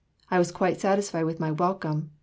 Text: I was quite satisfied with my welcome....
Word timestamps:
I 0.31 0.39
was 0.39 0.51
quite 0.51 0.81
satisfied 0.81 1.25
with 1.25 1.39
my 1.39 1.51
welcome.... 1.51 2.09